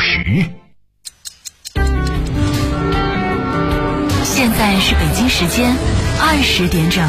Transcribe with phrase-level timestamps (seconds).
[0.00, 0.46] 时。
[4.24, 5.74] 现在是北京时间
[6.20, 7.04] 二十点整。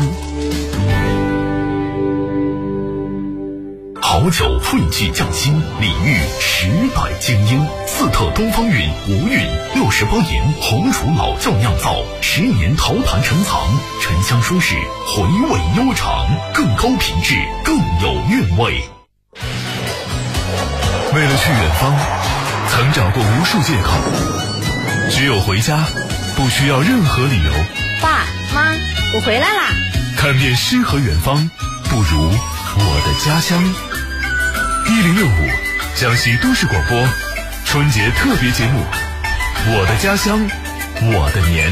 [4.02, 7.66] 好酒汇聚匠心，礼遇时代精英。
[7.88, 9.40] 四特东方韵无韵
[9.74, 13.62] 六十八年红楚老窖酿造，十年陶坛陈藏，
[14.02, 14.76] 沉香舒适，
[15.08, 18.82] 回味悠长，更高品质，更有韵味。
[21.14, 21.96] 为了去远方，
[22.72, 23.92] 曾找过无数借口，
[25.10, 25.86] 只有回家，
[26.38, 27.52] 不需要任何理由。
[28.02, 28.72] 爸妈，
[29.14, 29.68] 我回来啦！
[30.18, 31.52] 看遍诗和远方，
[31.90, 33.62] 不如我的家乡。
[34.88, 35.50] 一零六五，
[35.98, 36.98] 江西都市广播，
[37.66, 38.80] 春节特别节目
[39.78, 40.40] 《我的家乡，
[41.02, 41.70] 我的年》。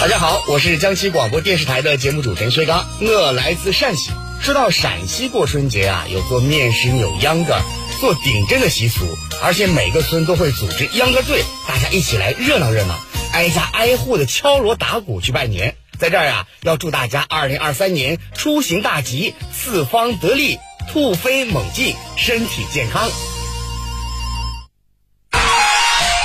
[0.00, 4.10] 大家好，我是江西广播电视台的节目主持人薛刚，我来自陕西。
[4.42, 7.60] 说到陕西过春节啊，有做面食扭秧歌、
[8.00, 9.04] 做顶针的习俗，
[9.42, 12.98] 而且每个村都会组织秧歌队，大家一起来热闹热闹，
[13.34, 15.76] 挨家挨户的敲锣打鼓去拜年。
[15.98, 20.58] 在这儿啊，要祝大家二零二三年出行大吉，四方得利。
[20.90, 23.08] 突飞猛进，身体健康。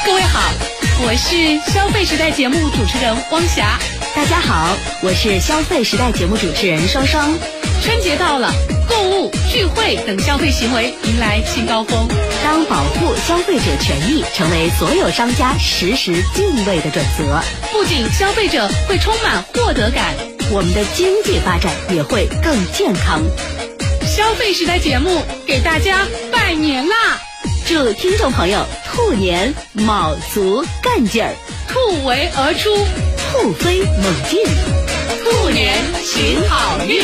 [0.06, 0.54] 各位好，
[1.06, 3.78] 我是消费时代节目主持人汪霞。
[4.16, 7.34] 大家好，我是消费时代节目主持人双双。
[7.84, 8.50] 春节到了，
[8.88, 12.08] 购物、聚会等消费行为迎来新高峰。
[12.42, 17.42] 当保护消费者权益成为所有商家实时敬畏的准则，
[17.74, 20.16] 不仅消费者会充满获得感，
[20.50, 23.22] 我们的经济发展也会更健康。
[24.08, 26.96] 消费时代节目给大家拜年啦！
[27.68, 31.36] 祝听众朋友兔年卯足干劲儿，
[31.68, 32.70] 突围而出，
[33.42, 34.40] 突飞猛进，
[35.24, 37.02] 兔年行好运。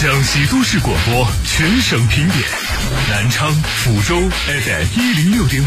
[0.00, 2.42] 江西都市广播全省评点：
[3.10, 5.66] 南昌、抚州 FM 一零六点五，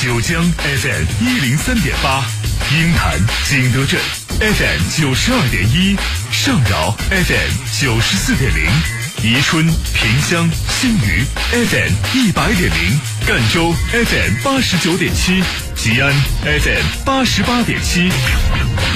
[0.00, 2.24] 九江 FM 一零三点八，
[2.72, 3.18] 鹰潭、
[3.50, 4.00] 景德镇。
[4.38, 5.96] FM 九十二点一，
[6.30, 8.70] 上饶 FM 九十四点零，
[9.20, 15.42] 宜春、萍乡、新余 FM 一百点零，赣州 FM 八十九点七，
[15.74, 16.12] 吉安
[16.44, 18.08] FM 八十八点七，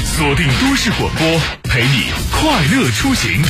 [0.05, 3.43] 锁定都市广播，陪你快乐出行。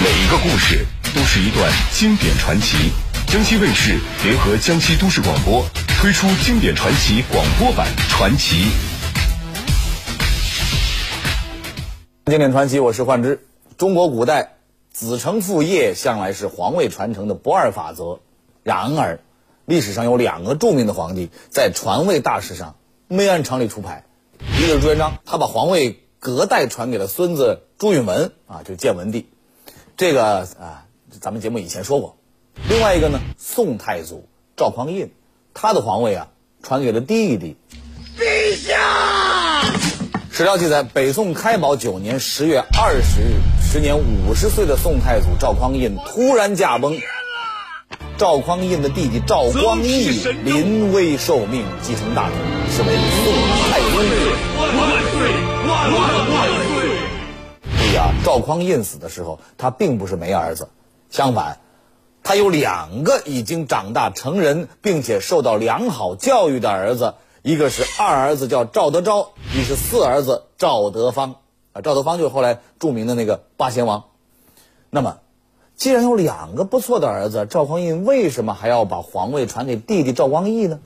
[0.00, 0.86] 每一个故事。
[1.14, 2.76] 都是一段经典传奇。
[3.28, 5.64] 江西卫视联合江西都市广播
[6.04, 8.56] 推出经典传奇广播版《传奇》。
[12.26, 13.46] 经典传奇，我是幻之。
[13.78, 14.56] 中国古代
[14.90, 18.20] 子承父业向来是皇位传承的不二法则。
[18.62, 19.20] 然而，
[19.64, 22.76] 历史上有两个著名的皇帝在传位大事上
[23.08, 24.04] 没按常理出牌。
[24.58, 29.30] 一个是朱元璋，他把皇位隔代传给了孙子朱允文啊，就是建文帝。
[29.96, 30.84] 这个啊。
[31.18, 32.18] 咱们节目以前说过，
[32.68, 35.10] 另外一个呢，宋太祖赵匡胤，
[35.54, 36.26] 他的皇位啊
[36.62, 37.56] 传给了弟弟。
[38.18, 39.62] 陛下，
[40.30, 46.98] 史料记载，北宋开宝九年十月二十日，时年五十岁的宋太祖赵匡胤突然驾崩。
[48.16, 52.36] 赵匡胤的弟弟赵光义临危受命继承大统，
[52.70, 53.32] 是为宋
[53.70, 53.94] 太宗。
[54.56, 54.70] 万
[55.02, 55.20] 岁！
[55.66, 56.00] 万万
[56.30, 56.88] 万岁！
[57.76, 60.68] 注意啊，赵匡胤死的时候，他并不是没儿子。
[61.10, 61.58] 相反，
[62.24, 71.36] 他有两个已经长大成人，并且受到良好教育的儿子，一个是二儿子叫赵德昭，一是四儿子赵德芳。
[71.72, 74.04] 啊，赵德芳就是后来著名的那个八贤王。
[74.88, 75.18] 那么，
[75.76, 80.80] 既然有两个不错的儿子，赵匡胤为什么还要把皇位传给弟弟赵光义呢？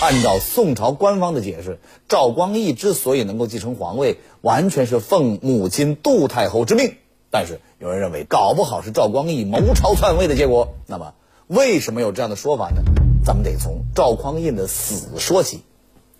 [0.00, 6.94] 按照宋朝官方的解释，赵光义之所以能够继承皇位，完全是奉母亲杜太后之命。
[7.28, 10.74] 但是有人认为，搞不好是赵光义谋朝篡位的结果。
[10.86, 11.12] 那么，
[11.46, 12.82] 为什么有这样的说法呢？
[13.24, 15.60] 咱们得从赵匡胤的死说起。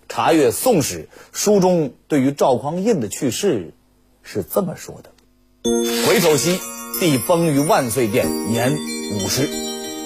[0.07, 3.73] 查阅《宋史》，书中对于赵匡胤的去世
[4.21, 5.09] 是这么说的
[6.07, 6.59] ：“回首兮，
[6.99, 8.71] 帝崩于万岁殿，年
[9.15, 9.49] 五十。”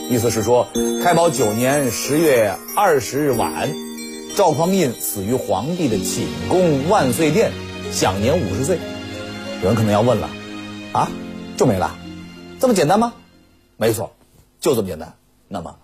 [0.10, 0.68] 意思是说，
[1.04, 3.72] 开宝九年十月二十日晚，
[4.36, 7.52] 赵匡胤死于皇帝的寝宫万岁殿，
[7.92, 8.80] 享年五十岁。
[9.62, 10.30] 有人可能要问了。
[10.94, 11.12] 啊，
[11.62, 11.96] 就没了，
[12.60, 13.14] 这么简单吗？
[13.78, 14.14] 没错，
[14.60, 15.14] 就这么简单。
[15.48, 15.76] 那么，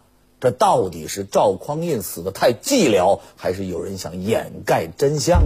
[0.42, 5.44] 这到底是赵匡胤死的太寂寥，还是有人想掩盖真相？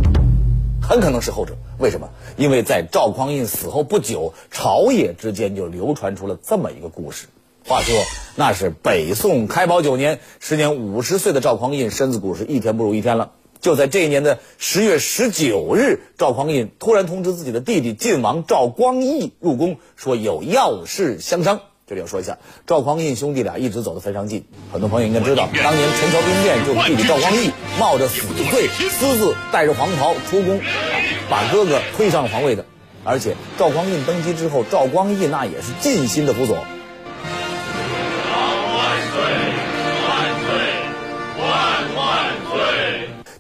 [0.82, 1.58] 很可能是后者。
[1.80, 2.12] 为什么？
[2.38, 7.28] 因为在赵匡胤死后不久，朝野之间就流传出了这么一个故事。
[7.68, 7.94] 话说，
[8.38, 13.32] 那是北宋开宝九年，时年五十岁的赵匡胤身子骨是一天不如一天了。
[13.62, 21.62] 就在这一年的十月十九日，赵匡胤突然通知自己的弟弟晋王赵光义入宫，说有要事相商。
[21.88, 24.46] 这里要说一下，赵匡胤兄弟俩一直走得非常近。
[24.72, 30.60] 很多朋友应该知道，当年陈桥兵变就是弟弟赵光义冒着死罪，私自带着黄袍出宫，
[31.30, 32.66] 把哥哥推上皇位的。
[33.04, 36.58] 而且赵匡胤登基之后，赵光义那也是尽心的辅佐。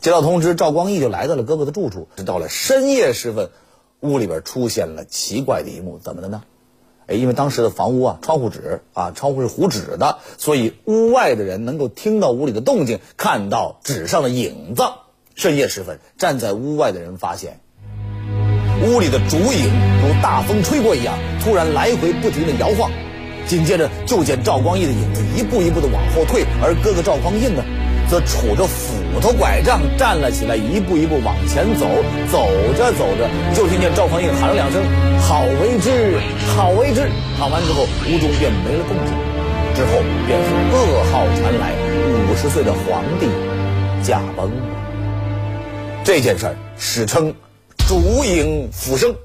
[0.01, 2.07] 接到通知，赵光义就来到了哥哥的住处。
[2.25, 3.51] 到了深夜时分，
[3.99, 6.41] 屋里边出现了奇怪的一幕，怎么的呢？
[7.05, 14.81] 哎，因为当时的房屋啊，窗户纸啊，窗户是糊纸的，所以屋外的人能够听到屋里的动静，看到纸上的影子。
[15.35, 17.59] 深夜时分，站在屋外的人发现，
[18.83, 19.69] 屋里的烛影
[20.01, 22.89] 如大风吹过一样，突然来回不停的摇晃。
[23.47, 27.63] 紧接着就见赵光义的影子一步一步的往后退，而哥哥赵匡胤呢？
[28.11, 31.87] 则杵着斧头拐杖站了起来，一步一步往前走。
[32.29, 34.83] 走着走着，就听见赵匡胤喊了两声
[35.23, 36.19] ：“好为之，
[36.53, 37.07] 好为之！”
[37.39, 39.15] 喊完之后，屋中便没了动静。
[39.73, 41.71] 之后便是噩耗传来，
[42.29, 43.29] 五十岁的皇帝
[44.03, 44.51] 驾崩。
[46.03, 47.33] 这件事儿史称
[47.87, 49.15] “烛影斧声”。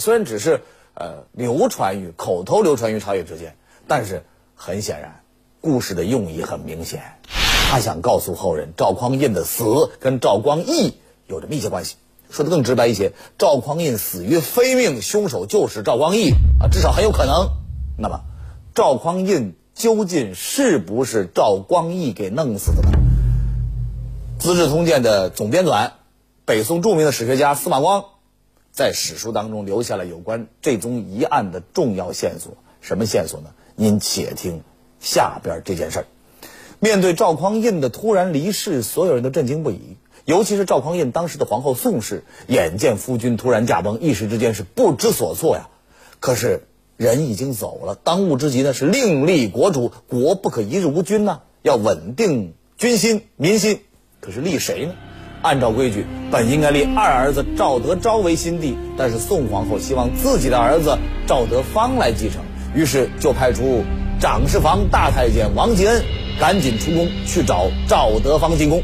[0.00, 0.62] 虽然只是
[0.94, 3.54] 呃流传于口头流传于朝野之间，
[3.86, 4.22] 但是
[4.54, 5.20] 很显然，
[5.60, 7.02] 故事的用意很明显。
[7.72, 9.64] 他想告诉后人，赵匡胤的死
[9.98, 10.92] 跟赵光义
[11.26, 11.96] 有着密切关系。
[12.28, 17.48] 说的更直白一些，赵匡胤死于非命，凶手就是赵光义啊，至少很有可能。
[17.96, 18.24] 那么，
[18.74, 22.90] 赵匡胤究竟是不是赵光义给弄死的呢？
[24.38, 25.92] 《资治通鉴》的总编纂，
[26.44, 28.04] 北宋著名的史学家司马光，
[28.70, 32.52] 在史书当中留下了有关这宗疑案的重要线索。
[32.82, 33.48] 什么线索呢？
[33.76, 34.60] 您且听
[35.00, 36.06] 下边这件事儿。
[36.82, 39.78] 面对赵匡胤的突然离世，所有人都震惊不已。
[40.24, 45.68] 尤其是赵匡胤当时的皇后宋氏，眼见夫君突然驾崩，一时之间是不知所措呀。
[46.18, 53.78] 可是人已经走了，当务之急呢是另立国主，国不可一日无君呐，要稳定军心民心。
[54.18, 54.94] 可是立谁呢？
[55.40, 60.98] 按照规矩，本应该立二儿子赵德昭为新帝，但是宋皇后希望自己的儿子
[61.28, 62.42] 赵德芳来继承，
[62.74, 63.84] 于是就派出
[64.22, 66.04] 长事房大太监王继恩。
[66.38, 68.80] 赶紧出宫去找赵德芳进宫。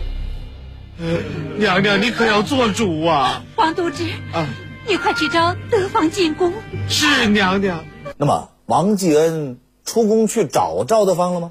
[1.57, 3.45] 娘娘，你可要做主啊！
[3.55, 4.03] 王都知
[4.33, 4.49] 啊，
[4.89, 6.53] 你快去招德芳进宫。
[6.89, 7.85] 是娘娘。
[8.17, 11.49] 那么王继恩出宫去找赵德芳了吗？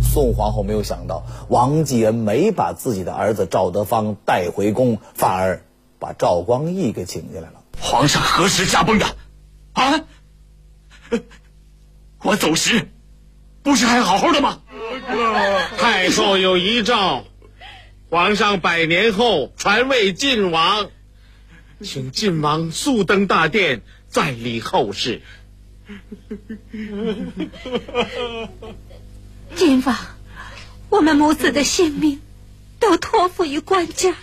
[0.00, 5.62] 宋皇后没有想到，王继恩没把自己的儿子赵德芳带回宫，反而
[5.98, 7.60] 把赵光义给请进来了。
[7.78, 9.06] 皇上何时驾崩的？
[9.74, 10.00] 啊？
[12.22, 12.88] 我走时，
[13.68, 14.62] 不是还好好的吗？
[15.76, 17.26] 太后有遗诏，
[18.08, 20.90] 皇上百年后传位晋王，
[21.82, 25.20] 请晋王速登大殿，再理后事。
[29.54, 29.98] 晋王，
[30.88, 32.22] 我们母子的性命
[32.80, 34.14] 都托付于官家。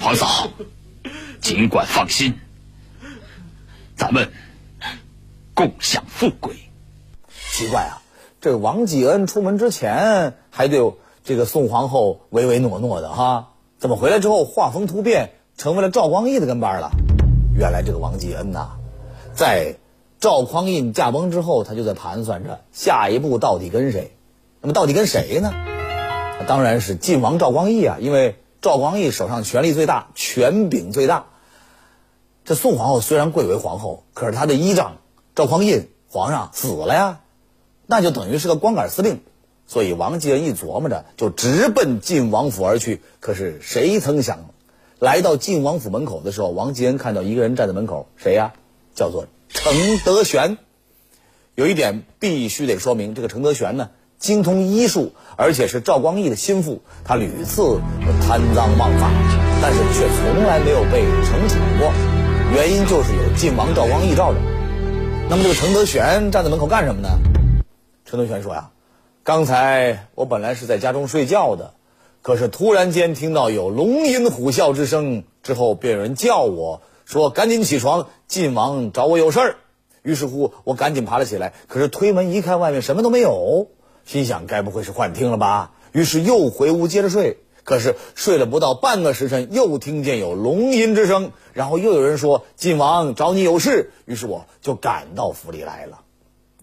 [0.00, 0.50] 皇嫂，
[1.42, 2.32] 尽管放心，
[3.94, 4.32] 咱们
[5.52, 6.56] 共享富贵。
[7.62, 8.02] 奇怪啊！
[8.40, 16.90] 这王继恩出门之前还对这个宋皇后唯唯诺诺的哈，怎么回来之后画风突变，成为了赵光义的跟班了？
[17.56, 18.70] 原来这个王继恩呐，
[19.32, 19.76] 在
[20.18, 24.16] 赵匡胤驾崩之后，他就在盘算着下一步到底跟谁。
[24.60, 25.52] 那么到底跟谁呢？
[26.48, 31.26] 当然是晋王赵光义啊，因为赵光义手上权力最大，权柄最大。
[32.44, 34.96] 这宋皇后虽然贵为皇后，可是她的依仗
[35.36, 37.20] 赵匡胤皇上死了呀。
[37.92, 39.20] 那就等于是个光杆司令，
[39.66, 43.02] 所以王继恩一琢磨着，就直奔晋王府而去。
[43.20, 44.46] 可是谁曾想，
[44.98, 48.54] 来到晋王府门口的时候，王继恩看到一个人站在门口，谁呀？
[48.94, 49.74] 叫做程
[50.06, 50.56] 德玄。
[51.54, 56.80] 有一点必须得说明，这个程德玄呢，精通医术，而且是赵光义的心腹。
[57.04, 57.78] 他屡次
[58.26, 59.10] 贪赃枉法，
[59.60, 61.92] 但是却从来没有被惩处过。
[62.54, 64.38] 原因就是有晋王赵光义罩着。
[65.28, 67.18] 那么这个程德玄站在门口干什么呢？
[68.12, 68.72] 陈德全说呀
[69.24, 71.72] ：“刚才我本来是在家中睡觉的，
[72.20, 79.56] 可是突然间听到有龙吟虎啸之声，之后便有人叫我说赶紧起床，晋王找我有事儿。
[80.02, 83.68] 于是乎，我赶紧爬了起来，可是推门一看，外面什么都没有，
[84.04, 85.72] 心想该不会是幻听了吧？
[85.92, 87.38] 于是又回屋接着睡。
[87.64, 96.00] 可是睡了不到半个时辰，又听见有龙吟之声，然后又有人说晋王找你有事，于是我就赶到府里来了。”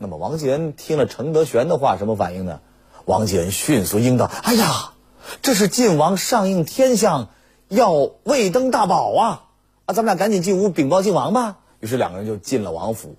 [0.02, 2.62] 那么王继恩听了程德玄的话，什么反应呢？
[3.04, 4.94] 王继恩迅速应道：“哎呀，
[5.42, 7.28] 这是晋王上应天象，
[7.68, 7.92] 要
[8.24, 9.44] 卫登大宝啊！
[9.86, 11.58] 啊，咱们俩赶紧进屋禀报晋王吧。
[11.82, 13.18] 于是两个人就进了王府。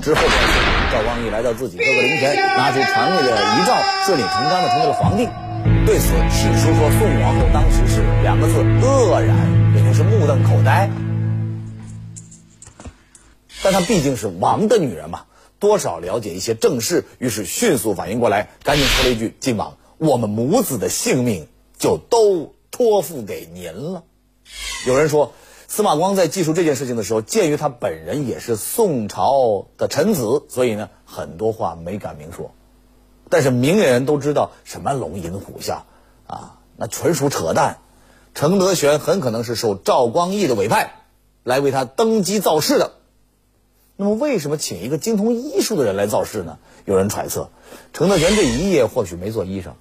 [0.00, 0.20] 之后，
[0.90, 3.76] 赵光义来到自己哥哥灵前，拿出传位的遗诏，
[4.06, 5.28] 顺理成章的成为了皇帝。
[5.84, 10.88] 对此，史书说宋皇后当时是两个字愕然，也就是目瞪口呆。
[13.62, 15.24] 但她毕竟是王的女人嘛，
[15.64, 24.04] 多少了解一些政事，于是迅速反应过来，赶紧说了一句：“晋王，我们母子的性命就都托付给您了。”
[24.86, 25.32] 有人说。
[25.66, 32.52] 司马光在记述这件事情的时候，鉴于他本人也是宋朝的臣子，所以呢，很多话没敢明说。
[33.28, 35.78] 但是明眼人都知道，什么龙吟虎啸，
[36.28, 37.78] 啊，那纯属扯淡。
[38.34, 40.92] 程德玄很可能是受赵光义的委派，
[41.42, 42.92] 来为他登基造势的。
[43.96, 46.58] 那么，为什么请一个精通医术的人来造势呢？
[46.84, 47.50] 有人揣测，
[47.92, 49.74] 程德玄这一夜或许没做医生，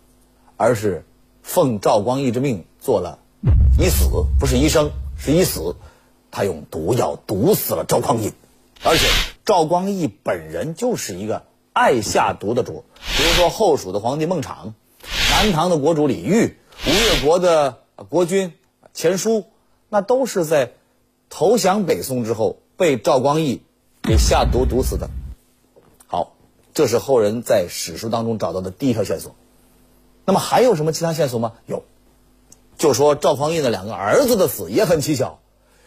[0.57, 1.05] 而是
[1.41, 3.19] 奉赵光义之命做了
[3.79, 4.05] 医死，
[4.39, 4.91] 不是医生。
[5.15, 5.77] 是一死，
[6.31, 8.33] 他用毒药毒死了赵匡胤，
[8.83, 9.07] 而且
[9.45, 12.83] 赵光义本人就是一个爱下毒的主。
[13.15, 14.73] 比如说后蜀的皇帝孟昶，
[15.31, 17.77] 南唐的国主李煜，吴越国的
[18.09, 18.51] 国君
[18.93, 19.45] 钱叔，
[19.87, 20.73] 那都是在
[21.29, 23.61] 投降北宋之后被赵光义
[24.03, 25.09] 给下毒毒死的。
[26.07, 26.33] 好，
[26.73, 29.33] 这是后人在史书当中找到的第一条线索。
[30.25, 31.53] 那么还有什么其他线索吗？
[31.65, 31.83] 有。
[32.77, 35.39] 就说赵匡胤的两个儿子的死也很蹊跷。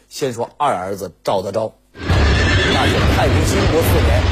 [0.08, 4.23] 先说二儿子赵德昭，那是太平兴国四年，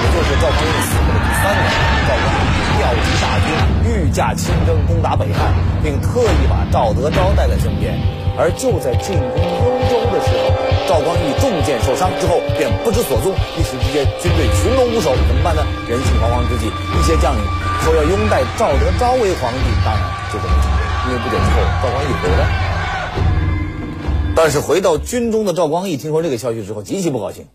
[0.00, 1.68] 也就是赵匡胤死后的第三年，
[2.08, 2.40] 赵匡胤
[2.78, 3.48] 调集大军，
[3.90, 7.98] 御驾亲征攻打北汉，并特意把赵德昭带在身边。
[8.36, 9.73] 而就在进攻，
[10.94, 15.66] 赵光义中箭受伤之后便不知所踪，一时之间军队群龙无首，怎么办呢？
[15.88, 17.42] 人心惶惶之际，一些将领
[17.82, 20.70] 说要拥戴赵德昭为皇帝，当然就这么成。
[21.08, 22.46] 因为不久之后，赵光义回来。
[24.36, 27.48] 但是回到军中的赵光义听说这个消息之后，极其不高兴。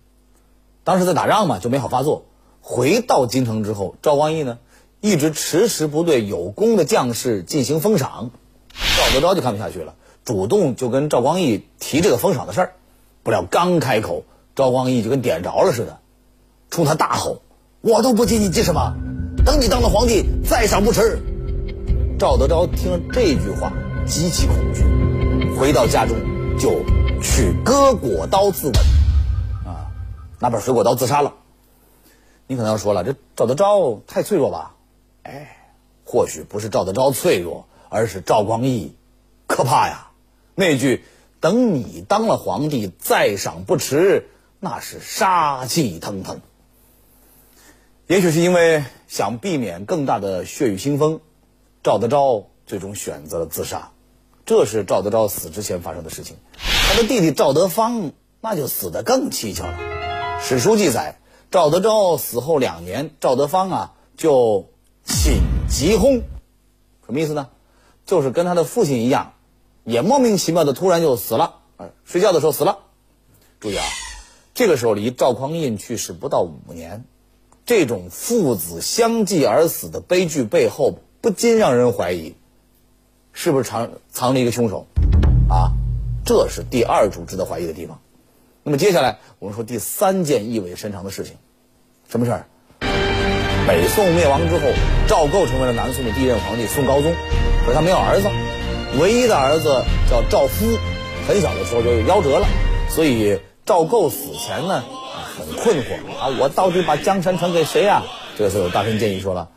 [0.84, 2.26] 当时在打仗嘛，就没好发作。
[2.60, 4.58] 回到京城之后，赵光义呢，
[5.00, 8.32] 一直迟迟不对有功的将士进行封赏。
[8.98, 12.74] 赵德昭就看不下去了，主动就跟赵光义提这个封赏的事儿。
[13.24, 14.24] 不料刚开口，
[14.56, 16.00] 赵光义就跟点着了似的，
[16.70, 17.42] 冲他大吼
[17.82, 18.94] ：“我都不急，你急什么？
[19.46, 21.20] 等你当了皇帝，再赏不迟。”
[22.20, 23.72] 赵德昭听了这句话，
[24.06, 24.84] 极其恐惧，
[25.58, 26.18] 回到家中
[26.58, 26.84] 就
[27.22, 28.78] 取割果刀自刎，
[29.66, 29.92] 啊，
[30.40, 31.34] 拿把水果刀自杀了。
[32.48, 34.76] 你可能要说了，这赵德昭太脆弱吧？
[35.24, 35.58] 哎，
[36.04, 38.96] 或许不是赵德昭脆弱，而是赵光义
[39.48, 40.08] 可怕呀。
[40.56, 41.04] 那句
[41.40, 44.30] “等你当了皇帝，再赏不迟”，
[44.60, 46.42] 那是杀气腾腾。
[48.08, 51.22] 也许是因为想避免更大的血雨腥风。
[51.82, 53.92] 赵德昭最终选择了自杀，
[54.46, 56.36] 这是赵德昭死之前发生的事情。
[56.58, 59.78] 他的弟弟赵德芳那就死得更蹊跷了。
[60.42, 61.20] 史书记载，
[61.52, 64.70] 赵德昭死后两年，赵德芳啊就
[65.06, 66.22] 寝疾薨，
[67.06, 67.48] 什么意思呢？
[68.06, 69.34] 就是跟他的父亲一样，
[69.90, 71.56] 也莫名其妙的突然就死了，
[72.06, 72.80] 睡觉的时候死了。
[73.60, 73.84] 注意啊，
[74.54, 77.04] 这个时候离赵匡胤去世不到五年，
[77.66, 81.00] 这种父子相继而死的悲剧背后。
[81.22, 82.36] 不禁让人怀疑，
[83.34, 84.88] 是不是藏藏着一个凶手？
[85.50, 85.76] 啊，
[86.24, 88.00] 这是第二组值得怀疑的地方。
[88.64, 91.36] 那么接下来我们说第三件意味深长的事情，
[92.08, 92.48] 什么事儿？
[93.68, 94.72] 北宋灭亡之后，
[95.10, 97.14] 赵构成为了南宋的第一任皇帝宋高宗，
[97.66, 98.30] 可是他没有儿子，
[98.98, 100.66] 唯一的儿子叫赵夫，
[101.28, 102.48] 很小的时候就夭折了，
[102.90, 104.84] 所以赵构死前呢
[105.38, 108.04] 很困惑啊，我到底把江山传给谁呀？
[108.38, 109.50] 这个时候大臣建议说了。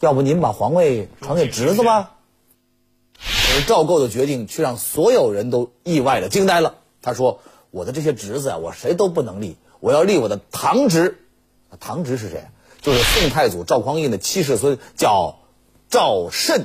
[0.00, 2.12] 要不您把皇位传给侄子吧？
[3.18, 6.76] 而赵构的决定却让所有人都意外的惊呆了。
[7.02, 11.18] 他说：“我的这些侄子啊，我谁都不能立，我要立我的堂侄。
[11.78, 12.48] 堂侄是谁？
[12.80, 15.38] 就是宋太祖赵匡胤的七世孙，叫
[15.90, 16.64] 赵慎。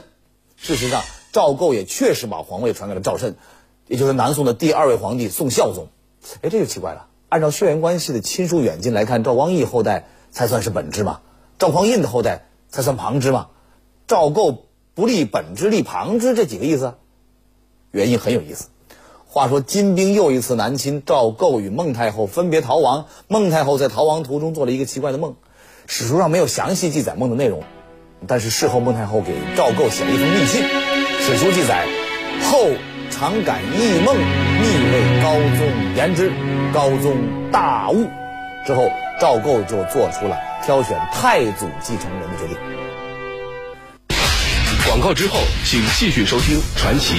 [0.55, 1.03] 事实上，
[1.35, 3.35] 赵构也确实把皇位传给了赵慎，
[3.89, 5.89] 也就是南宋的第二位皇帝宋孝宗。
[6.41, 7.07] 哎，这就奇怪了。
[7.27, 11.19] 按照血缘关系的亲疏远近来看，赵光义后代才算是本支嘛？
[11.59, 13.47] 赵匡胤的后代？”才算旁支嘛？
[14.07, 16.93] 赵构不立本支，立旁支，这几个意思？
[17.91, 18.69] 原因很有意思。
[19.27, 23.07] 话说金兵又一次南侵，赵构与孟太后分别逃亡。
[23.27, 25.35] 孟太后在逃亡途中做了一个奇怪的梦，
[25.85, 27.61] 史书上没有详细记载梦的内容，
[28.25, 30.84] 但是事后孟太后给赵构写了一封密信。
[31.27, 31.87] 史书记载，
[32.43, 32.69] 后
[33.09, 36.31] 常感异梦，密为高宗言之，
[36.71, 37.17] 高宗
[37.51, 38.07] 大悟。
[38.63, 40.37] 之后赵构就做出了。
[40.63, 42.55] 挑选太祖继承人的决定。
[44.85, 47.15] 广广告之后，请继续收听《传奇》。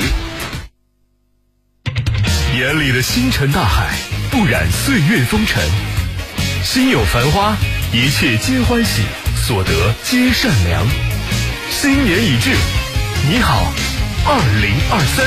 [2.59, 3.95] 眼里的星辰大海，
[4.31, 5.63] 不染岁月风尘。
[6.65, 7.55] 心有繁花，
[7.93, 9.03] 一切皆欢喜，
[9.47, 10.87] 所得皆善良。
[11.69, 12.57] 新年已至，
[13.31, 13.61] 你好，
[14.29, 15.25] 二零二三。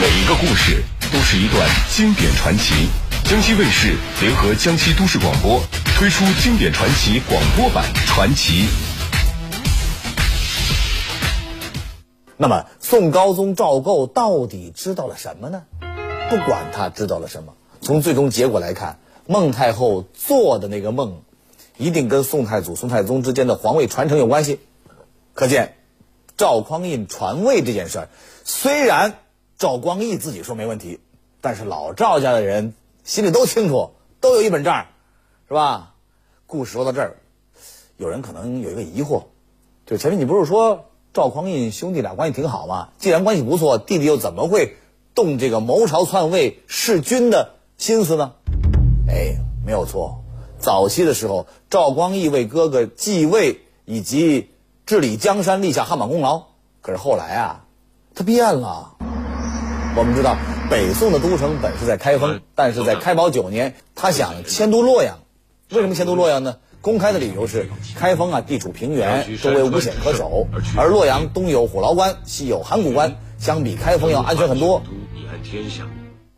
[0.00, 2.88] 每一个故事都是一段经典传奇。
[3.24, 5.60] 江西卫视联合江西都市广播
[5.98, 8.62] 推出经典传奇广播版《传奇》。
[12.36, 15.62] 那么，宋高宗赵构到底知道了什么呢？
[16.34, 21.22] 不管他知道了什么，从最终结果来看，孟太后做的那个梦，
[21.76, 24.58] 一定跟宋太祖、宋太宗之间的皇位传承有关系。
[25.32, 25.76] 可见，
[26.36, 28.08] 赵匡胤传位这件事儿，
[28.42, 29.14] 虽然。
[29.56, 30.98] 赵光义自己说没问题，
[31.40, 32.74] 但是老赵家的人
[33.04, 34.86] 心里都清楚，都有一本账，
[35.46, 35.94] 是吧？
[36.48, 37.16] 故事说到这儿，
[37.96, 39.26] 有人可能有一个疑惑，
[39.86, 42.88] 就前面你不是说赵匡胤兄弟俩关系挺好吗？
[42.98, 44.76] 既然关系不错，弟弟又怎么会
[45.14, 48.32] 动这个谋朝篡位弑君的心思呢？
[49.08, 50.24] 哎，没有错，
[50.58, 54.50] 早期的时候，赵光义为哥哥继位以及
[54.86, 56.42] 治理江山立下汗马功劳，
[56.82, 57.64] 可是后来啊，
[58.14, 58.96] 他变了。
[59.96, 60.36] 我们知道，
[60.68, 65.18] 北宋的都城本是在开封，但是在开宝九年，他想迁都洛阳。
[65.70, 66.56] 为什么迁都洛阳呢？
[66.80, 74.82] 公开的理由是，开封啊地处平原，周围无险可守，而洛阳东有虎牢关，西有函谷关，相比开封要安全很多。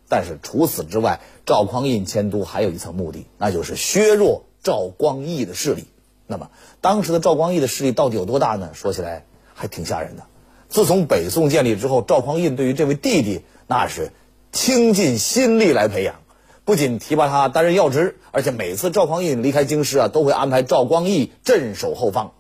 [0.09, 5.85] 但是除此之外，赵匡胤迁都还有一层目的，那就是削弱赵光义的势力。
[6.29, 6.51] 那么
[6.81, 8.71] 当时的赵光义的势力到底有多大呢？
[8.73, 9.25] 说起来
[9.55, 10.25] 还挺吓人的。
[10.69, 14.11] 自从北宋建立之后，赵匡胤对于这位弟弟那是
[14.53, 16.17] 倾尽心力来培养，
[16.65, 22.33] 不仅提拔他担任要职，而且每次赵匡胤离开京师啊，都会安排赵光义镇守后方。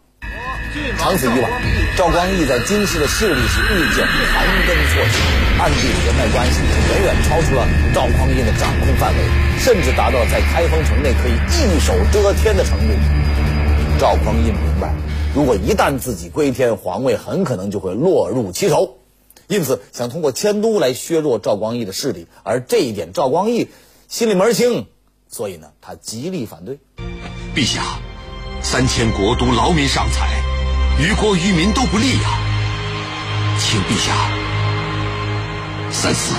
[0.99, 1.51] 长此以往，
[1.97, 5.17] 赵光义在京师的势力是日渐盘根错节，
[5.59, 9.19] 暗地里人脉关系远远超出了赵匡胤的掌控范围，
[9.59, 12.95] 甚至达到了在开封城内可以一手遮天的程度。
[13.99, 14.93] 赵匡胤明白。
[15.35, 18.99] 如果一旦自己归天，皇位很可能就会落入其手，
[19.49, 23.69] 因此想通过迁都来削弱赵光义的势力，而这一点赵光义
[24.09, 24.87] 心里门清，
[25.29, 26.79] 所以呢，他极力反对。
[27.55, 27.83] 陛下，
[28.69, 30.43] 三千国都劳民伤财，
[30.99, 32.39] 于国于民都不利呀，
[33.61, 34.13] 请陛下
[35.93, 36.35] 三思。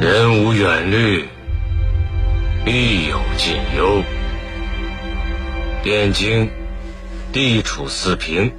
[0.00, 1.28] 人无远虑，
[2.64, 4.04] 必有近忧。
[5.82, 6.48] 汴京
[7.32, 8.52] 地处四平，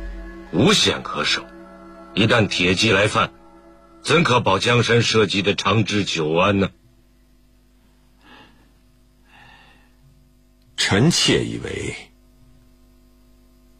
[0.51, 1.45] 无险可守。
[2.13, 3.31] 一旦铁骑来犯，
[4.03, 6.67] 怎可保江山社稷的长治久安呢？
[10.83, 11.95] 臣妾以为，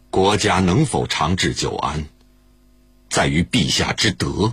[0.08, 2.06] 国家能否长治久安，
[3.10, 4.52] 在于陛下之德，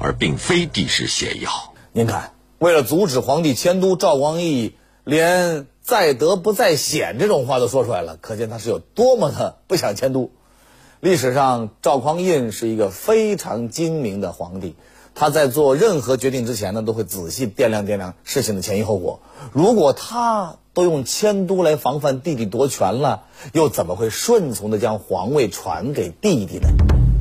[0.00, 1.72] 而并非地势险要。
[1.92, 5.66] 您看，为了阻止皇帝迁都，赵光义连。
[5.80, 10.30] 在德不在险这种话都说出来了，可见他是有多么的不想迁都。
[11.00, 14.76] 历史上，赵匡胤是一个非常精明的皇帝，
[15.14, 19.20] 他在做任何决定之前呢，都会仔细掂量掂量事情的前因后果。
[19.52, 26.68] 如果他都用迁都来防范弟弟夺权了，又怎么会顺从的将皇位传给弟弟呢？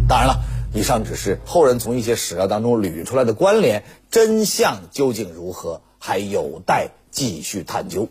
[0.09, 0.41] 当然了，
[0.73, 8.09] 以上只是后人从一些史料当中捋出来的关联，真相究竟如何，还有待继续探究。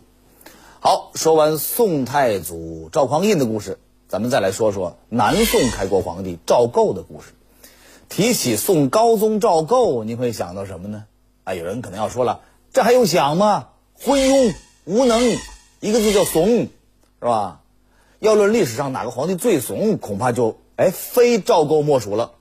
[0.81, 3.79] 好，说完宋太祖赵匡胤的故事，
[4.09, 7.35] 咱们再来说说南宋开国皇帝赵构的故事。
[8.09, 11.05] 提起宋高宗赵构，你会想到什么呢？
[11.45, 12.41] 啊，有人可能要说了，
[12.73, 13.69] 这还用想吗？
[13.95, 15.23] 昏庸无能，
[15.81, 16.69] 一个字叫怂，是
[17.21, 17.61] 吧？
[18.19, 22.33] 要论历史上哪个皇帝最怂，恐怕就哎非赵构莫属了。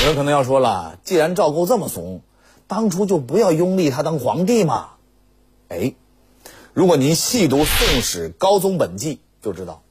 [0.00, 2.20] 有人可能要说了，既然赵构这么怂，
[2.66, 4.90] 当初就不要拥立他当皇帝嘛？
[5.68, 5.94] 哎。
[6.72, 9.82] 如果您细读《宋史·高宗本纪》，就知道，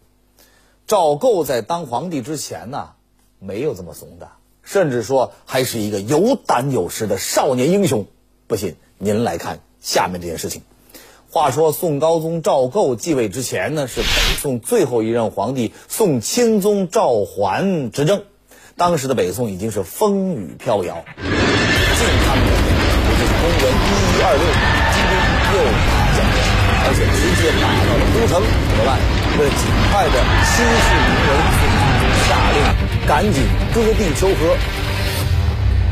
[0.86, 2.92] 赵构在当皇帝之前呢，
[3.40, 4.30] 没有这么怂的，
[4.62, 8.06] 甚至说还是一个有胆有识的少年英雄。
[8.46, 10.62] 不信，您来看下面这件事情。
[11.36, 14.08] 话说，宋高宗赵构继位之前呢，是北
[14.40, 18.24] 宋最后一任皇帝宋钦宗赵桓执政，
[18.78, 21.04] 当时的北宋已经是风雨飘摇。
[21.20, 21.28] 晋
[22.24, 22.72] 康元年，
[23.04, 24.64] 也就是公元一一二六年，
[24.96, 25.12] 金兵
[25.52, 25.60] 又。
[26.88, 28.96] 而且直接打到了都城，怎么办？
[29.38, 30.16] 为了尽快的
[30.48, 32.64] 息事宁人，宋钦宗下令
[33.10, 33.44] 赶紧
[33.74, 34.85] 割地求和。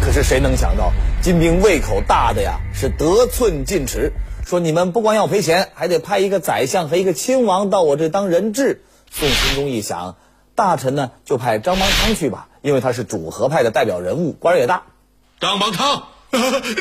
[0.04, 4.12] 可是谁能想到，金兵胃口大的呀，是得寸进尺，
[4.46, 8.84] 说你们不光要赔钱，还得派一个宰相和一个亲王到我这当人质。
[9.10, 10.18] 宋钦宗一想，
[10.56, 14.84] 大臣呢就派张邦昌去吧，因为他是主和派的代表人物，官儿也大。
[15.40, 16.04] 张邦昌，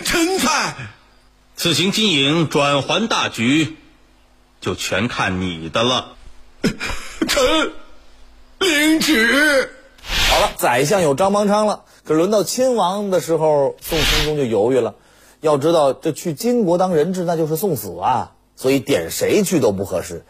[0.04, 0.74] 臣在。
[1.54, 3.76] 此行金营转还大局，
[4.60, 6.14] 就全看你的了。
[7.28, 7.72] 臣
[8.58, 9.70] 领旨。
[10.02, 11.84] 好了，宰相有张邦昌了。
[12.04, 14.96] 可轮到亲王的时候，宋钦宗就犹豫了。
[15.40, 18.32] 要知道，这去金国当人质，那就是送死啊！
[18.56, 20.24] 所以点谁去都不合适。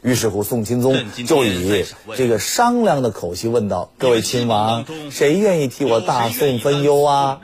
[0.00, 1.84] 于是乎，宋钦宗就以
[2.16, 7.40] 这个商量的口气问道：“各位亲王，谁愿意替我大宋分忧啊？”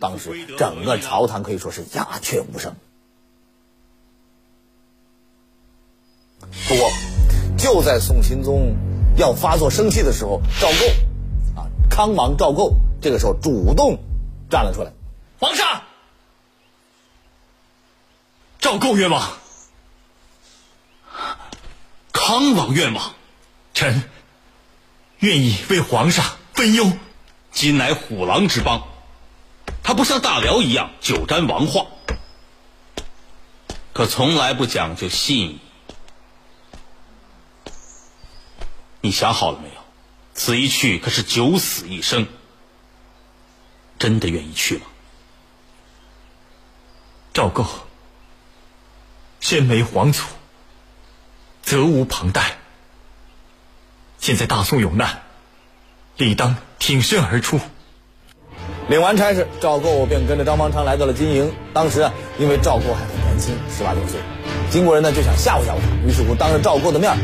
[0.00, 2.74] 当时整个朝堂可以说是鸦雀无声。
[6.68, 6.88] 不过，
[7.58, 8.74] 就在宋钦宗
[9.16, 11.68] 要发作生气的时候，赵构啊。
[11.90, 13.98] 康王赵构这个时候主动
[14.48, 14.92] 站了出来，
[15.40, 15.82] 皇上，
[18.60, 19.38] 赵构愿望，
[22.12, 23.14] 康王愿望，
[23.74, 24.08] 臣
[25.18, 26.92] 愿意为皇上分忧。
[27.50, 28.86] 今乃虎狼之邦，
[29.82, 31.86] 他不像大辽一样久沾王化，
[33.92, 35.60] 可从来不讲究信义。
[39.00, 39.74] 你想好了没有？
[40.34, 42.26] 此一去可是九死一生，
[44.02, 44.82] 真的愿意去吗？
[47.32, 47.64] 赵构，
[49.38, 50.24] 身为皇族，
[51.62, 52.56] 责无旁贷。
[54.18, 55.22] 现在大宋有难，
[56.16, 57.60] 理当挺身而出。
[58.88, 61.52] 领完差事，赵构便跟着张邦昌来到了金营。
[61.72, 64.18] 当时啊，因为赵构还很年轻，十八九岁，
[64.68, 67.18] 金国人呢就想吓唬吓唬他，于是乎当着赵构的面啊。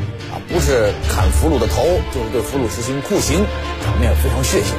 [0.48, 1.82] 不是砍俘虏的头，
[2.14, 3.44] 就是对俘虏实行酷刑，
[3.82, 4.76] 场面非常血腥。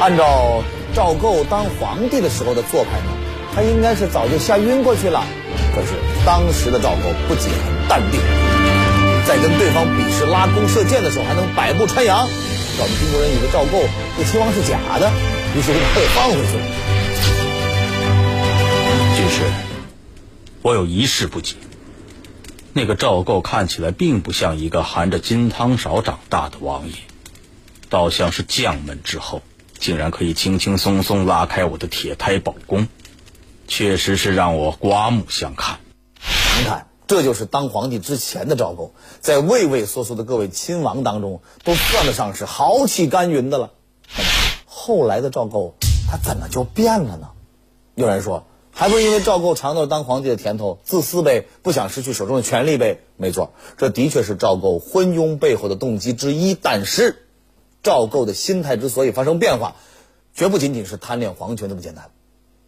[0.00, 3.06] 按照赵构当皇帝的时候的做派呢，
[3.54, 5.24] 他应该是早就吓晕过去了。
[5.74, 5.92] 可是
[6.26, 8.20] 当时的赵构不仅很淡定，
[9.26, 13.82] 在跟对方比试拉弓射箭的时候，还能百步穿杨，搞得中国人以为赵构
[14.18, 15.10] 这亲王是假的，
[15.56, 16.64] 于是被放回去了。
[19.16, 19.44] 军师，
[20.60, 21.56] 我有一事不解。
[22.74, 26.94] 那个赵构看起来并不像一个含着金汤勺长大的王爷，
[27.88, 29.42] 倒像是将门之后，
[29.82, 32.86] 竟然可以轻轻松松拉开我的铁胎宝弓，
[33.66, 35.80] 确实是让我刮目相看。
[36.56, 43.72] 您看，这就是当皇帝之前的赵构，在畏畏缩缩的各位亲王当中，都算得上是豪气干云的了。
[44.66, 45.74] 后来的赵构，
[46.08, 47.30] 他怎么就变了呢？
[47.96, 48.46] 有人说。
[48.74, 53.00] 还不是因为赵构尝到了当皇帝的甜头，自私呗，不想失去手中的权力呗。
[53.18, 56.54] 没错，这的确是赵构昏庸背后的动机之一。
[56.54, 57.21] 但是，
[57.82, 59.76] 赵构的心态之所以发生变化，
[60.34, 62.10] 绝不仅仅是贪恋皇权那么简单。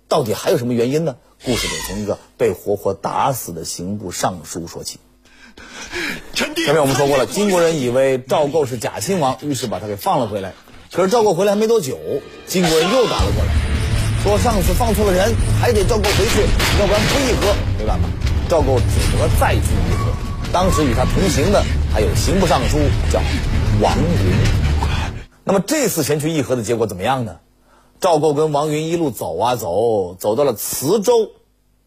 [0.08, 1.16] 到底还有什么原因呢？
[1.44, 4.98] 故事得从一个被活活打死的刑部尚书说起。
[6.34, 10.52] 前面我们说过了，金国人以为赵构是假亲王，于是把他给放了回来。
[10.92, 11.98] 可是赵构回来还没多久，
[12.46, 13.54] 金国人又打了过来。
[14.22, 16.42] 说上次放错了人，还得赵构回去，
[16.80, 17.54] 要不然不议和。
[17.78, 18.08] 没办法，
[18.48, 20.12] 赵构只得再去议和。
[20.52, 22.78] 当时与他同行的还有刑部尚书
[23.12, 23.20] 叫
[23.80, 24.63] 王云。
[25.44, 27.40] 那么这次前去议和的结果怎么样呢？
[28.00, 31.30] 赵构跟王云一路走啊走，走到了磁州。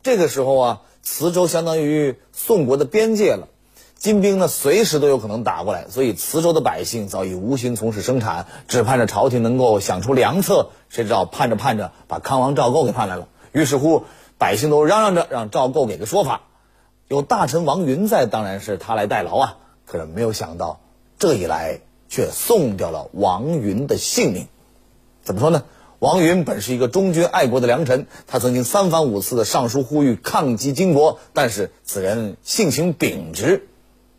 [0.03, 3.47] 这个时候啊，磁州相当于宋国的边界了。
[3.95, 10.69] 金兵呢，随时都有可能打过来，所以磁州的百姓早已无心从事生产，只盼着朝廷能够想出良策。
[10.87, 13.27] 谁知道盼着盼着，把康王赵构给盼来了。
[13.51, 14.03] 于是乎，
[14.37, 16.41] 百姓都嚷嚷着让赵构给个说法。
[17.07, 19.57] 有大臣王云在，当然是他来代劳啊。
[19.87, 20.79] 可是没有想到，
[21.17, 24.47] 这一来却送掉了王云的性命。
[25.23, 25.63] 怎么说呢？
[25.99, 33.67] 王云本是一个忠君爱国的良臣，他曾经三番五次的上书呼吁抗击金国，但是此人性情秉直。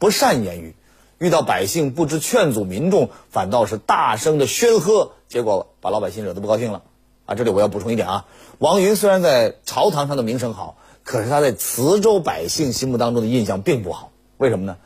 [0.01, 0.75] 不善言语，
[1.19, 6.83] 遇到百姓不知劝阻民众，反倒是大声的喧喝，结果把老百姓惹得不高兴了。
[7.27, 8.27] 啊，这里我要补充一点啊，
[8.59, 14.11] 王云虽然在朝堂上的名声好，可是他在磁州百姓心目当中的印象并不好。
[14.37, 14.79] 为什么呢？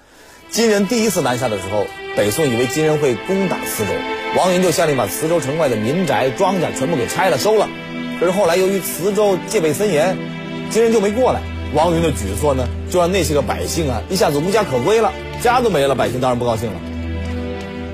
[0.52, 3.92] 金人第一次南下的时候，北宋以为金人会攻打磁州，
[4.36, 7.70] 王云就下令把磁州城外的民宅、庄稼全部给拆了收了。
[8.20, 10.18] 可是后来由于磁州戒备森严，
[10.68, 11.40] 金人就没过来。
[11.72, 15.10] 王云的举措呢，就让那些个百姓啊一下子无家可归了，
[15.40, 16.78] 家都没了，百姓当然不高兴了。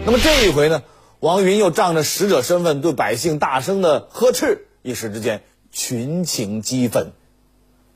[0.05, 0.83] 那么这一回呢，
[1.21, 7.13] 王云又仗着使者身份对百姓大声的呵斥，一时之间群情激愤，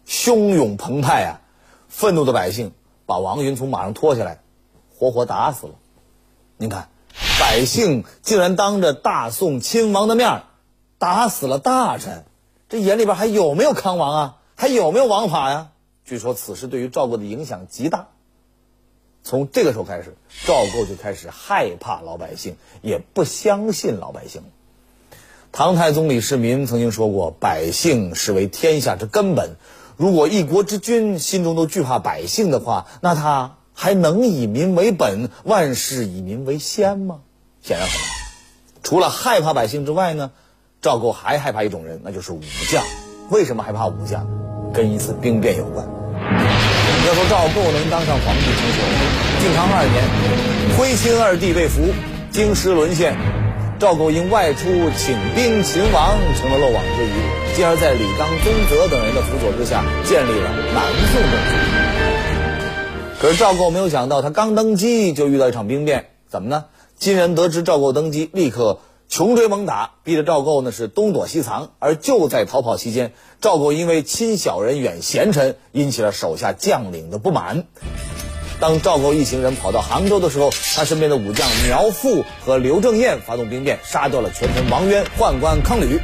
[0.07, 1.41] 汹涌澎湃啊！
[1.89, 2.71] 愤怒的百姓
[3.07, 4.39] 把王云从马上拖下来，
[5.03, 5.73] 活活打死了。
[6.59, 6.89] 您看，
[7.41, 10.45] 百姓竟然当着大宋亲王的面
[10.97, 12.25] 打死了大臣，
[12.69, 14.37] 这眼里边还有没有康王啊？
[14.55, 15.71] 还有没有王法呀？
[16.05, 18.11] 据说此事对于赵构的影响极大。
[19.25, 20.15] 从这个时候开始，
[20.47, 24.45] 赵构就开始害怕老百姓，也不相信老百姓。
[25.51, 29.57] 唐太宗李世民曾经说过：“百姓是为天下之根本，
[29.97, 37.21] 如果一国之君心中都惧怕百姓的话，那他还能以民为本，万事以民为先吗？”
[37.63, 38.09] 显然很难。
[38.83, 40.33] 除了害怕百姓之外呢，
[40.81, 42.83] 赵构还害怕一种人，那就是武将。
[43.31, 44.27] 为什么害怕武将？
[44.75, 45.87] 跟一次兵变有关。
[47.07, 48.81] 要说赵构能当上皇帝称秀，
[49.41, 51.83] 靖康二年，徽钦二帝被俘，
[52.31, 53.17] 京师沦陷，
[53.79, 54.63] 赵构因外出
[54.97, 60.83] 请兵擒王，成了漏网之鱼，继而，在李纲、宗泽等人的辅佐之下，建立了南
[61.13, 61.72] 宋政权。
[63.23, 66.65] 可是赵构没有想到，他刚登基就遇到一场兵变，怎么呢？
[66.99, 68.81] 金人得知赵构登基，立刻。
[69.09, 71.71] 穷追猛打，逼着赵构呢是东躲西藏。
[71.79, 77.63] 而就在逃跑期间，赵构因为亲小人远贤臣，引起了手下将领的不满。
[78.59, 86.01] 当赵构一行人跑到杭州的时候，他身边的武将苗阜和刘正彦发动兵变，杀掉了权臣王渊、宦官康履，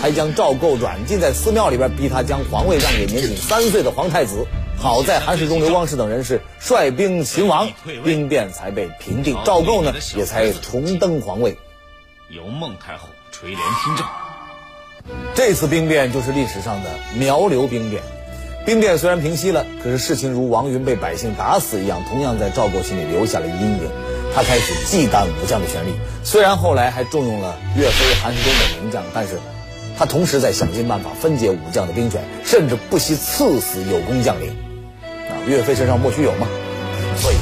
[0.00, 4.46] 还将赵构软禁在寺庙里边，逼他将皇位让给年仅三岁的皇太子。
[4.78, 7.70] 好在韩世忠、刘光世等人是率兵擒王，
[8.04, 11.56] 兵变才被平定，赵构呢也才重登皇位。
[12.28, 14.06] 由孟太后垂帘听政。
[15.34, 18.02] 这次兵变就是历史上的苗刘兵变。
[18.64, 23.90] 兵变虽然平息了，可是事情如王云被百姓打死一样，同样在赵构心里留下了阴影。
[24.34, 25.90] 他开始忌惮武将的权力，
[26.24, 29.38] 虽然后来还重用了岳飞、韩世忠等名将，但是
[30.02, 34.50] 他同时在想尽办法分解武将的兵权，甚至不惜赐死有功将领。
[35.00, 36.48] 啊，岳飞身上莫须有吗？
[37.18, 37.36] 所以。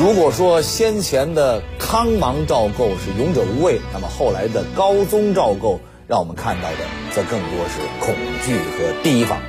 [0.00, 6.78] 如果说先前的康王赵构是勇者无畏，那么后来的高宗赵构让我们看到的
[7.14, 9.40] 则更多是恐惧和提防，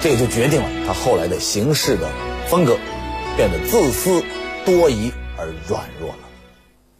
[0.00, 2.08] 这也就决定了他后来的行事的
[2.46, 2.78] 风格
[3.36, 4.24] 变得自私、
[4.64, 6.18] 多疑而软弱了。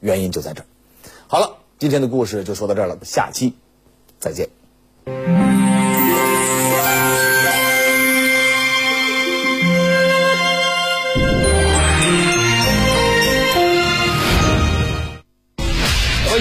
[0.00, 0.66] 原因就在这儿。
[1.28, 3.54] 好了，今天的故事就说到这儿了，下期
[4.20, 4.50] 再见。
[5.06, 5.14] 欢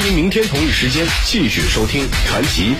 [0.07, 2.73] 迎明天同一时间继续收听《传奇》。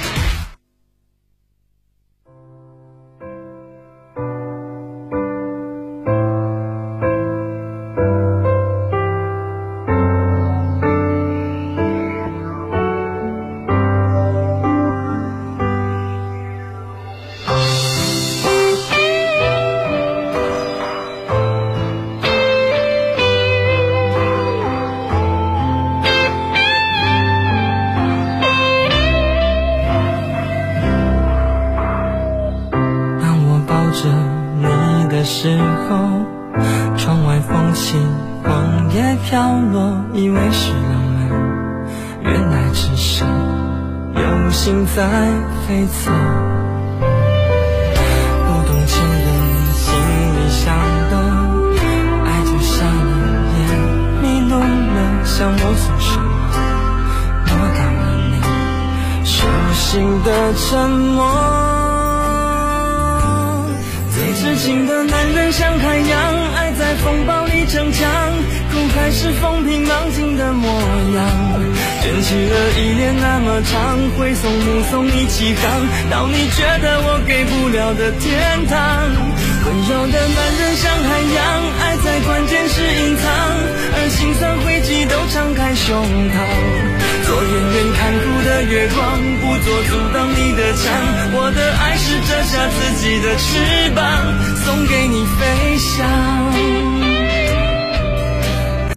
[44.56, 45.04] 心在
[45.68, 46.10] 飞走，
[47.02, 49.28] 不懂情人
[49.76, 49.84] 心
[50.34, 50.74] 里想
[51.12, 51.14] 的，
[52.24, 53.12] 爱就瞎了
[53.60, 53.62] 眼，
[54.22, 56.26] 迷路了，想摸索什么，
[57.46, 58.34] 摸到了你
[59.26, 61.20] 手心的沉默。
[64.16, 66.18] 最痴情的男人像海洋，
[66.56, 68.10] 爱在风暴里逞强，
[68.88, 71.26] 苦还是风平浪静的模样。
[72.02, 78.78] 卷起了依恋那么长，挥送目送你起航，到你觉得我给不了的天堂。
[79.66, 81.42] 温柔的男人像海洋，
[81.82, 83.26] 爱在关键时隐藏，
[83.98, 85.98] 而心酸汇集都敞开胸
[86.30, 86.38] 膛。
[87.26, 90.84] 做远远看顾的月光，不做阻挡你的墙。
[91.34, 94.06] 我的爱是折下自己的翅膀，
[94.64, 96.95] 送给你飞翔。